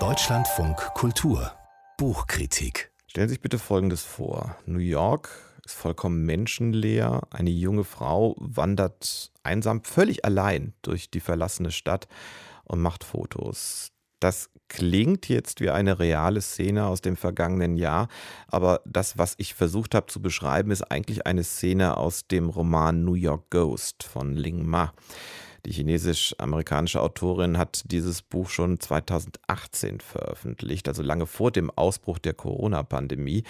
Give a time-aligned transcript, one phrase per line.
[0.00, 1.52] Deutschlandfunk Kultur
[1.96, 4.56] Buchkritik Stellen Sie sich bitte Folgendes vor.
[4.66, 5.30] New York
[5.64, 7.22] ist vollkommen menschenleer.
[7.30, 12.08] Eine junge Frau wandert einsam, völlig allein durch die verlassene Stadt
[12.64, 13.92] und macht Fotos.
[14.18, 18.08] Das klingt jetzt wie eine reale Szene aus dem vergangenen Jahr,
[18.48, 23.04] aber das, was ich versucht habe zu beschreiben, ist eigentlich eine Szene aus dem Roman
[23.04, 24.92] New York Ghost von Ling Ma.
[25.66, 32.34] Die chinesisch-amerikanische Autorin hat dieses Buch schon 2018 veröffentlicht, also lange vor dem Ausbruch der
[32.34, 33.44] Corona-Pandemie.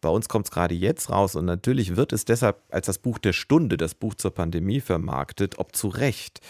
[0.00, 3.18] Bei uns kommt es gerade jetzt raus und natürlich wird es deshalb als das Buch
[3.18, 6.40] der Stunde, das Buch zur Pandemie vermarktet, ob zu Recht.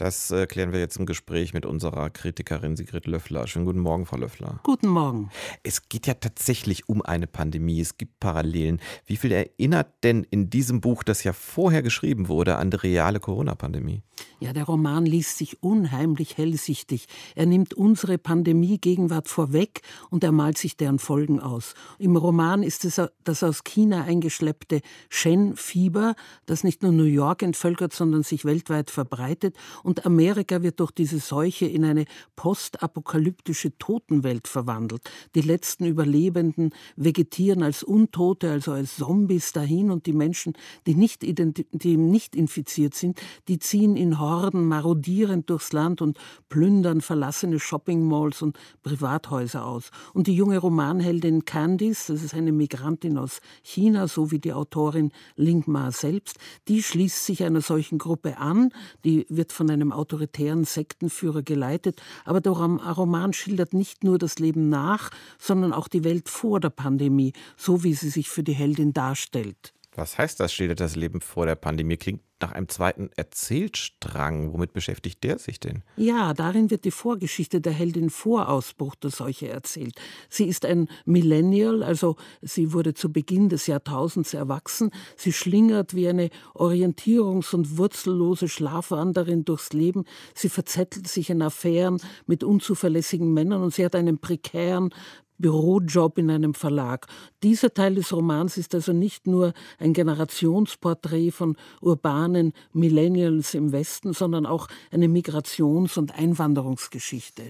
[0.00, 3.46] Das äh, klären wir jetzt im Gespräch mit unserer Kritikerin Sigrid Löffler.
[3.46, 4.58] Schönen guten Morgen, Frau Löffler.
[4.62, 5.28] Guten Morgen.
[5.62, 7.82] Es geht ja tatsächlich um eine Pandemie.
[7.82, 8.80] Es gibt Parallelen.
[9.04, 13.20] Wie viel erinnert denn in diesem Buch, das ja vorher geschrieben wurde, an die reale
[13.20, 14.00] Corona-Pandemie?
[14.38, 17.06] Ja, der Roman liest sich unheimlich hellsichtig.
[17.34, 21.74] Er nimmt unsere Pandemie-Gegenwart vorweg und er malt sich deren Folgen aus.
[21.98, 26.14] Im Roman ist es das aus China eingeschleppte Shen-Fieber,
[26.46, 31.18] das nicht nur New York entvölkert, sondern sich weltweit verbreitet und Amerika wird durch diese
[31.18, 32.04] Seuche in eine
[32.36, 35.10] postapokalyptische Totenwelt verwandelt.
[35.34, 40.52] Die letzten Überlebenden vegetieren als Untote, also als Zombies dahin und die Menschen,
[40.86, 47.00] die nicht, die nicht infiziert sind, die ziehen in Horden marodierend durchs Land und plündern
[47.00, 49.90] verlassene Shoppingmalls und Privathäuser aus.
[50.12, 55.10] Und die junge Romanheldin Candice, das ist eine Migrantin aus China, so wie die Autorin
[55.36, 56.38] Ling Ma selbst,
[56.68, 58.70] die schließt sich einer solchen Gruppe an,
[59.04, 62.00] die wird von einem einem autoritären Sektenführer geleitet.
[62.24, 66.70] Aber der Roman schildert nicht nur das Leben nach, sondern auch die Welt vor der
[66.70, 69.72] Pandemie, so wie sie sich für die Heldin darstellt.
[69.94, 71.96] Was heißt das, schildert das Leben vor der Pandemie?
[71.96, 74.52] Klingt nach einem zweiten Erzählstrang.
[74.52, 75.82] Womit beschäftigt der sich denn?
[75.96, 79.94] Ja, darin wird die Vorgeschichte der Heldin vor Ausbruch der Seuche erzählt.
[80.28, 84.90] Sie ist ein Millennial, also sie wurde zu Beginn des Jahrtausends erwachsen.
[85.16, 90.04] Sie schlingert wie eine orientierungs- und wurzellose Schlafwanderin durchs Leben.
[90.34, 94.94] Sie verzettelt sich in Affären mit unzuverlässigen Männern und sie hat einen prekären,
[95.40, 97.06] Bürojob in einem Verlag.
[97.42, 104.12] Dieser Teil des Romans ist also nicht nur ein Generationsporträt von urbanen Millennials im Westen,
[104.12, 107.48] sondern auch eine Migrations- und Einwanderungsgeschichte.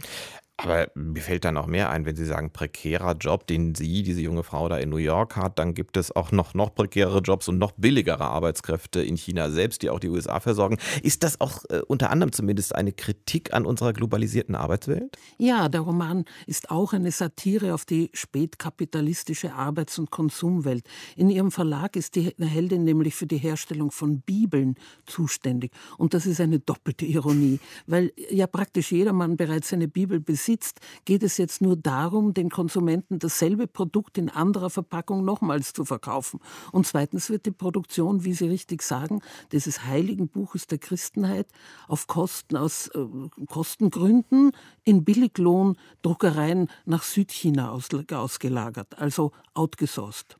[0.62, 4.20] Aber mir fällt da noch mehr ein, wenn Sie sagen, prekärer Job, den Sie, diese
[4.20, 7.48] junge Frau da in New York hat, dann gibt es auch noch, noch prekärere Jobs
[7.48, 10.76] und noch billigere Arbeitskräfte in China selbst, die auch die USA versorgen.
[11.02, 15.16] Ist das auch äh, unter anderem zumindest eine Kritik an unserer globalisierten Arbeitswelt?
[15.38, 20.84] Ja, der Roman ist auch eine Satire auf die spätkapitalistische Arbeits- und Konsumwelt.
[21.16, 24.74] In ihrem Verlag ist die Heldin nämlich für die Herstellung von Bibeln
[25.06, 25.72] zuständig.
[25.96, 30.80] Und das ist eine doppelte Ironie, weil ja praktisch jedermann bereits eine Bibel besitzt besitzt,
[31.04, 36.40] geht es jetzt nur darum, den Konsumenten dasselbe Produkt in anderer Verpackung nochmals zu verkaufen.
[36.72, 39.20] Und zweitens wird die Produktion, wie Sie richtig sagen,
[39.52, 41.46] dieses heiligen Buches der Christenheit
[41.86, 43.06] auf Kosten aus äh,
[43.46, 44.50] Kostengründen
[44.82, 50.36] in Billiglohn-Druckereien nach Südchina ausgelagert, also outgesourced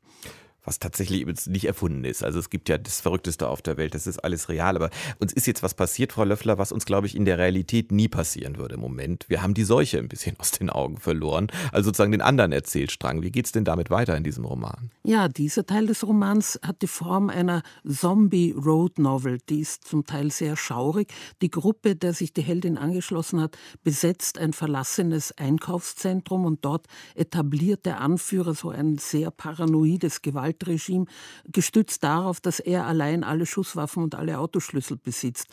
[0.63, 2.23] was tatsächlich übrigens nicht erfunden ist.
[2.23, 4.75] Also es gibt ja das Verrückteste auf der Welt, das ist alles real.
[4.75, 4.89] Aber
[5.19, 8.07] uns ist jetzt was passiert, Frau Löffler, was uns, glaube ich, in der Realität nie
[8.07, 9.25] passieren würde im Moment.
[9.27, 13.23] Wir haben die Seuche ein bisschen aus den Augen verloren, also sozusagen den anderen Erzählstrang.
[13.23, 14.91] Wie geht es denn damit weiter in diesem Roman?
[15.03, 19.39] Ja, dieser Teil des Romans hat die Form einer Zombie-Road-Novel.
[19.49, 21.11] Die ist zum Teil sehr schaurig.
[21.41, 26.85] Die Gruppe, der sich die Heldin angeschlossen hat, besetzt ein verlassenes Einkaufszentrum und dort
[27.15, 31.05] etabliert der Anführer so ein sehr paranoides Gewalt Gewaltregime,
[31.45, 35.47] gestützt darauf, dass er allein alle Schusswaffen und alle Autoschlüssel besitzt.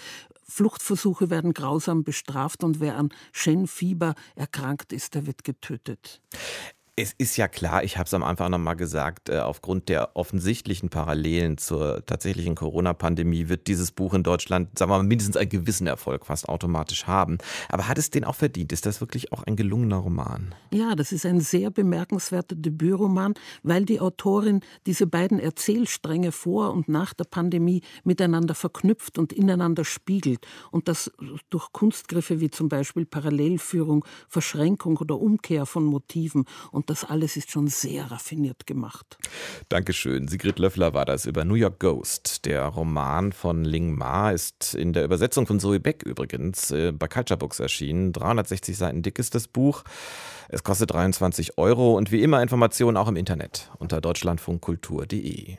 [0.44, 6.22] Fluchtversuche werden grausam bestraft und wer an Shen-Fieber erkrankt ist, der wird getötet.
[7.00, 10.16] Es ist ja klar, ich habe es am Anfang noch mal gesagt, äh, aufgrund der
[10.16, 15.48] offensichtlichen Parallelen zur tatsächlichen Corona-Pandemie wird dieses Buch in Deutschland, sagen wir mal, mindestens einen
[15.48, 17.38] gewissen Erfolg fast automatisch haben.
[17.68, 18.72] Aber hat es den auch verdient?
[18.72, 20.56] Ist das wirklich auch ein gelungener Roman?
[20.72, 26.88] Ja, das ist ein sehr bemerkenswerter Debütroman, weil die Autorin diese beiden Erzählstränge vor und
[26.88, 30.48] nach der Pandemie miteinander verknüpft und ineinander spiegelt.
[30.72, 31.12] Und das
[31.48, 36.44] durch Kunstgriffe wie zum Beispiel Parallelführung, Verschränkung oder Umkehr von Motiven.
[36.72, 39.18] Und das alles ist schon sehr raffiniert gemacht.
[39.68, 40.28] Dankeschön.
[40.28, 42.44] Sigrid Löffler war das über New York Ghost.
[42.46, 47.08] Der Roman von Ling Ma ist in der Übersetzung von Zoe Beck übrigens äh, bei
[47.08, 48.12] Culture Books erschienen.
[48.12, 49.84] 360 Seiten dick ist das Buch.
[50.48, 55.58] Es kostet 23 Euro und wie immer Informationen auch im Internet unter deutschlandfunkkultur.de.